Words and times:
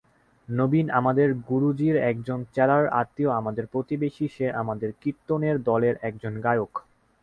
নবীন 0.49 0.87
আমাদের 0.91 1.29
গুরুজির 1.49 1.95
একজন 2.11 2.39
চেলার 2.53 2.85
আত্মীয়–আমাদের 2.93 3.65
প্রতিবেশী, 3.67 4.25
সে 4.27 4.45
আমাদের 4.53 4.89
কীর্তনের 5.01 5.55
দলের 5.63 5.95
একজন 6.01 6.33
গায়ক। 6.41 6.73